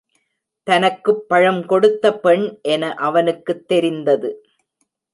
[0.67, 4.43] தனக்குப் பழம் கொடுத்த பெண் என அவனுக்குத் தெரிந்தது.